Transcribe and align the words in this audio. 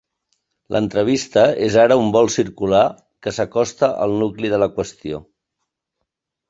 L'entrevista 0.75 1.43
és 1.67 1.77
ara 1.83 1.99
un 2.05 2.09
vol 2.17 2.31
circular 2.37 2.81
que 3.27 3.35
s'acosta 3.39 3.93
al 4.09 4.19
nucli 4.25 4.53
de 4.57 4.63
la 4.65 4.71
qüestió. 4.79 5.23